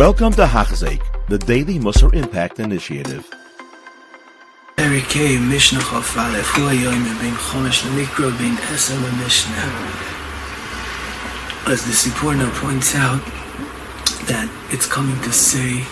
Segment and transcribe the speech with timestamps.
[0.00, 3.28] Welcome to Hachzeik, the Daily Musar Impact Initiative.
[4.78, 5.02] As
[11.84, 13.20] the Sipurna points out
[14.24, 15.84] that it's coming to say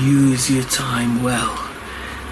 [0.00, 1.54] use your time well.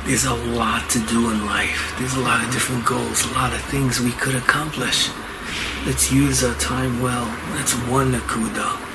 [0.06, 1.94] There's a lot to do in life.
[1.98, 5.10] There's a lot of different goals a lot of things we could accomplish.
[5.84, 7.26] Let's use our time well.
[7.52, 8.89] That's one nakuda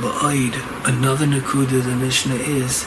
[0.00, 0.54] Ba'id,
[0.88, 2.86] another nakuda the Mishnah is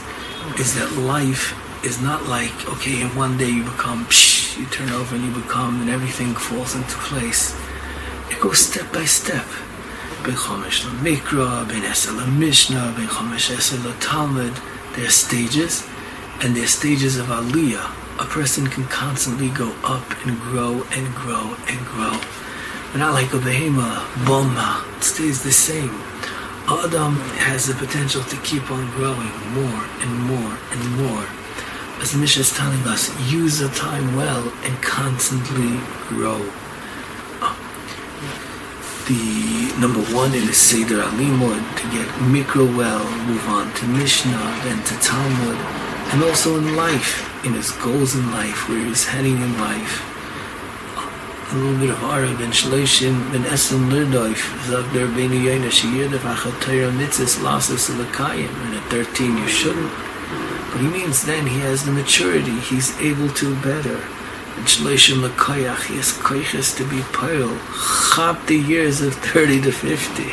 [0.58, 1.54] is that life
[1.86, 5.32] is not like okay in one day you become psh, you turn over and you
[5.32, 7.56] become and everything falls into place.
[8.32, 9.46] It goes step by step.
[10.24, 14.56] Ben chomesh mikra ben esel mishnah ben chomesh esel talmud
[14.96, 15.88] there are stages
[16.42, 17.92] and there are stages of aliyah.
[18.20, 22.18] A person can constantly go up and grow and grow and grow.
[22.92, 25.94] But not like a behema bomba it stays the same
[26.68, 31.26] Adam has the potential to keep on growing more and more and more
[32.04, 36.38] as Misha is telling us, use the time well and constantly grow.
[39.08, 44.60] The number one in the Seder Alimud to get Mikra well, move on to Mishnah,
[44.64, 45.58] then to Talmud,
[46.12, 50.13] and also in life, in his goals in life, where he's heading in life.
[51.52, 56.92] A little bit of Arab and Shleishim ben Esem Lirdoif, Zagder Benu Yoyna Shiyirda Vachatayra
[56.92, 59.92] Mitzis Lasas Lakayim, and at 13 you shouldn't.
[60.72, 63.98] But he means then he has the maturity, he's able to better.
[64.56, 67.56] And Shleishim Lakoyach, he has koiches to be pile.
[68.16, 70.24] Chap the years of 30 to 50.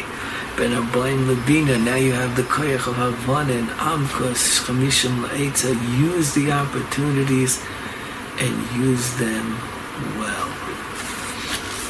[0.57, 5.75] Ben Abayim Labina, now you have the koyach of Havana and Amkos, Chamishim La'etza.
[5.99, 7.63] Use the opportunities
[8.39, 9.59] and use them
[10.17, 10.60] well.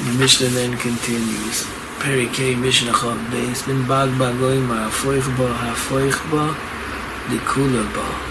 [0.04, 1.66] The Mishnah then continues.
[2.00, 6.56] Perikei Mishnah Chav Beis, Ben Bag Bagoim, Ha'afoich Ba, Ha'afoich Ba,
[7.28, 8.30] Dikula Ba.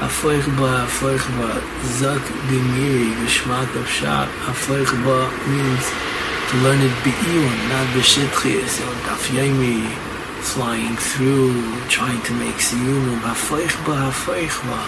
[0.00, 1.60] Afoich ba, afoich ba,
[2.00, 4.28] zak bimiri, geshmak of shot.
[4.48, 5.86] Afoich ba means
[6.48, 9.84] to learn it be'iyon, not b'shitchis, or daf yomi,
[10.40, 11.52] flying through,
[11.88, 13.20] trying to make siyumim.
[13.28, 14.80] Afoich ba, afoich ba,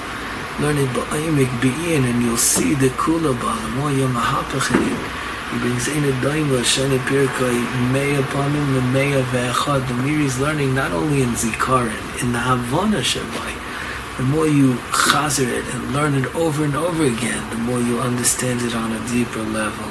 [0.62, 4.96] learn it ba'ayimik be'iyon, and you'll see the kula ba, the more you're mahapach in
[4.96, 5.21] it.
[5.52, 5.68] The.
[9.86, 13.02] The Miri is learning not only in Zikarin, in the Havana
[14.16, 17.98] the more you chazer it and learn it over and over again, the more you
[18.00, 19.90] understand it on a deeper level.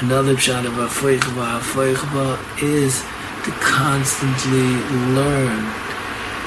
[0.00, 3.00] Another pshat of Afoichba, Afoichba is
[3.44, 4.74] to constantly
[5.14, 5.64] learn.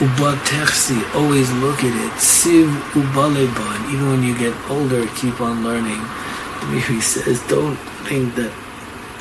[0.02, 0.38] Uba
[1.16, 2.14] always look at it.
[2.20, 6.02] Siv ubaleba, and even when you get older, keep on learning.
[6.92, 8.54] He says, don't something that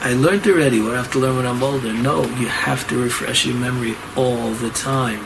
[0.00, 1.92] I learned already, what I have to learn when I'm older.
[1.92, 5.20] No, you have to refresh your memory all the time.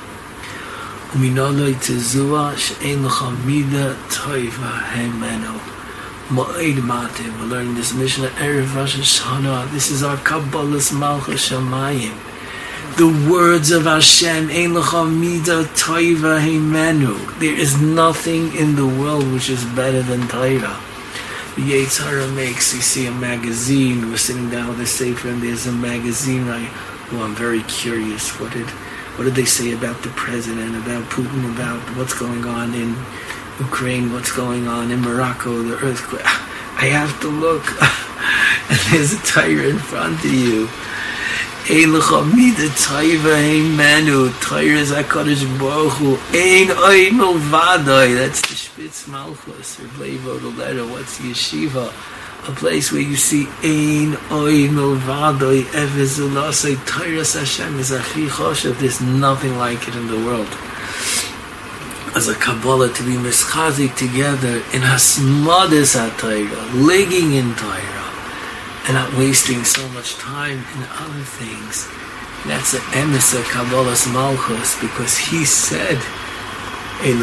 [1.14, 1.74] We're learning
[7.74, 9.72] this Mishnah Erev Rosh Hashanah.
[9.72, 12.14] This is our Kabbalah's Malchus Shamayim.
[12.96, 17.16] The words of Hashem, Ein L'cham Mida Toiva Heimenu.
[17.40, 20.76] There is nothing in the world which is better than Torah.
[21.58, 25.66] The Yetzirah makes, you see a magazine, we're sitting down with a Sefer and there's
[25.66, 26.70] a magazine, right?
[27.10, 28.38] Well, I'm very curious.
[28.38, 28.68] What did
[29.18, 32.94] what did they say about the president, about Putin, about what's going on in
[33.58, 36.22] Ukraine, what's going on in Morocco, the earthquake.
[36.24, 37.66] I have to look.
[38.70, 40.68] and there's a tire in front of you.
[41.68, 48.47] Mida taiva ein manu, tire is HaKadosh Baruch ein oi milvadoi, that's
[48.78, 51.92] Spitz Malchus, or Blevo, letter, what's yeshiva?
[52.46, 58.78] a place where you see ein oy milvadoi evezulasei tyrus Hashem is achi choshev.
[58.78, 60.46] There's nothing like it in the world.
[62.14, 68.08] As a Kabbalah to be mischazik together in hasmadis ha-Torah legging in Torah
[68.86, 71.88] and not wasting so much time in other things.
[72.46, 75.98] That's the emes of Kabbalah's Malchus because he said
[77.04, 77.20] and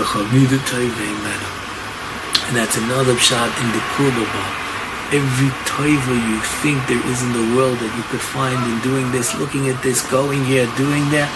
[2.55, 4.65] that's another shot in the Kulabah
[5.13, 9.11] every toiva you think there is in the world that you could find in doing
[9.11, 11.29] this, looking at this, going here, doing that.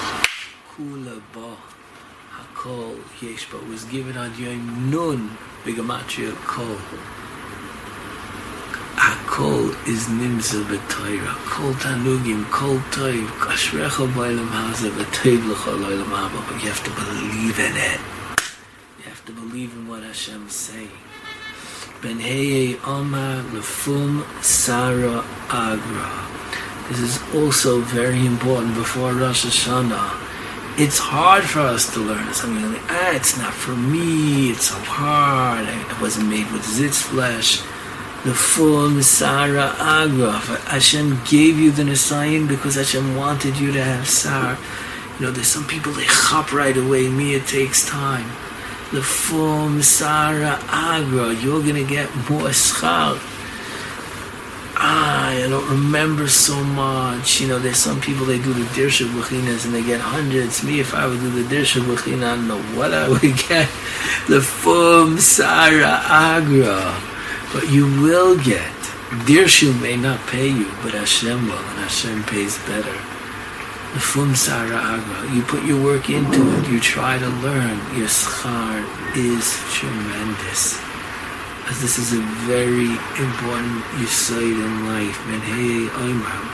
[0.74, 1.56] Kula ba
[2.34, 6.78] hakol yesh, but was given on Yom Nun bigamatria kol.
[8.98, 11.36] Hakol is nimza b'toira.
[11.46, 16.42] Kol tanugim, kol toiv, kashrecha b'olam haza b'toiv l'chol olam haba.
[16.48, 18.19] But you have to believe in it.
[19.50, 20.92] Believe in what Hashem is saying.
[22.04, 26.28] Ben Heye Omar Lefum Sarah Agra.
[26.88, 30.80] This is also very important before Rosh Hashanah.
[30.80, 32.32] it's hard for us to learn.
[32.32, 34.52] Some people like, ah, it's not for me.
[34.52, 35.66] It's so hard.
[35.66, 37.62] I, wasn't made with zitz flesh.
[38.26, 40.34] The full Nisara Agra.
[40.70, 44.60] Hashem gave you the Nisayan because Hashem wanted you to have Sar.
[45.18, 47.10] You know, there's some people they hop right away.
[47.10, 48.30] Me, it takes time.
[48.92, 51.34] The full Nisara Agra.
[51.34, 53.20] You're gonna get more schar
[54.80, 57.42] ah, I don't remember so much.
[57.42, 60.64] You know, there's some people they do the Dirshu Buchinas and they get hundreds.
[60.64, 63.68] Me, if I would do the Dirshu Buchina, I don't know what I would get.
[64.28, 66.98] The Fum Sara Agra.
[67.54, 68.72] But you will get.
[69.26, 73.19] Dirshu may not pay you, but Hashem will, and Hashem pays better.
[73.94, 75.36] The Fum Sara Agra.
[75.36, 77.78] You put your work into it, you try to learn.
[77.98, 78.86] Your schar
[79.18, 80.80] is tremendous
[81.70, 85.18] as this is a very important yisoid in life.
[85.26, 86.48] Ben Hey Oimram,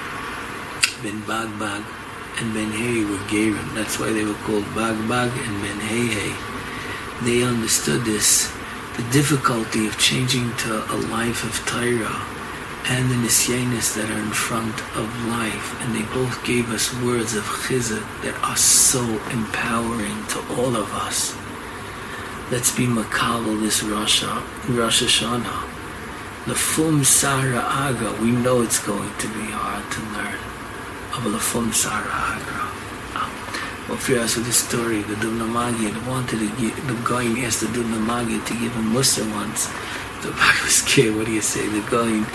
[1.04, 1.84] Ben Bag Bag,
[2.40, 3.74] and Ben Hey were Gerim.
[3.74, 6.36] That's why they were called Bag Bag and Hey.
[7.24, 8.52] They understood this,
[8.96, 12.35] the difficulty of changing to a life of Torah
[12.88, 17.36] and the nisyanis that are in front of life, and they both gave us words
[17.36, 19.02] of chizuk that are so
[19.32, 21.36] empowering to all of us.
[22.52, 24.24] Let's be makabel this Rosh,
[24.70, 25.68] Rosh Hashanah.
[26.46, 30.38] The Fum Sara Agra, we know it's going to be hard to learn.
[31.18, 32.70] Of the Fum Sara Agra.
[33.18, 33.86] Ah.
[33.90, 37.62] Well, for us with this story, the Dubno Maggid wanted to give, the Goin asked
[37.62, 39.74] the Dubno Maggid to give him Musa once.
[40.32, 41.68] The what do you say?
[41.68, 42.26] The Goin,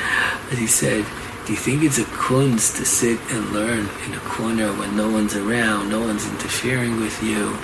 [0.50, 1.04] as he said,
[1.46, 5.10] do you think it's a kunst to sit and learn in a corner when no
[5.10, 7.56] one's around, no one's interfering with you?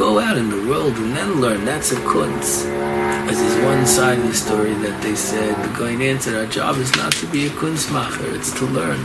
[0.00, 1.64] go out in the world and then learn.
[1.66, 2.64] That's a kunz.
[3.28, 6.76] As is one side of the story that they said, the Goin answered, our job
[6.76, 8.98] is not to be a kunstmacher, it's to learn.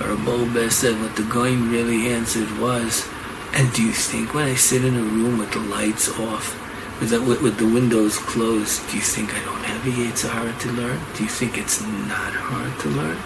[0.00, 3.08] Abol said what the Goin really answered was,
[3.54, 6.58] and do you think when I sit in a room with the lights off,
[7.02, 10.56] with the, with, with the windows closed, do you think I don't have a Yetzirah
[10.60, 11.00] to learn?
[11.16, 13.18] Do you think it's not hard to learn?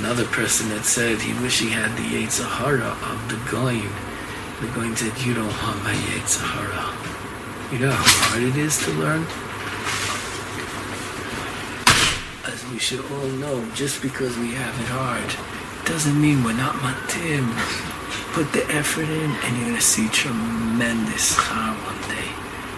[0.00, 3.84] Another person that said he wish he had the Yetzirah of the Goin
[4.60, 5.94] they're going to you don't want my
[6.24, 6.88] Sahara.
[7.70, 9.22] You know how hard it is to learn?
[12.50, 16.74] As we should all know, just because we have it hard, doesn't mean we're not
[16.76, 17.87] matim.
[18.38, 22.30] Put the effort in and you're gonna see tremendous char one day.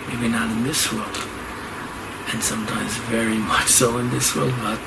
[0.08, 1.18] Maybe not in this world.
[2.32, 4.80] And sometimes very much so in this world, but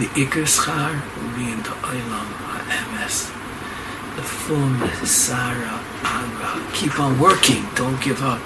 [0.00, 3.30] the Iker Schar will be in the Olam HaEmes
[4.16, 6.72] the fullness, Sarah, Agra.
[6.74, 8.40] Keep on working, don't give up.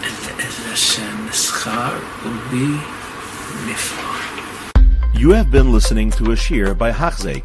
[0.00, 2.80] And the Hashem, the schar will be
[3.68, 5.20] niflar.
[5.20, 7.44] You have been listening to a shear by Hachzeik.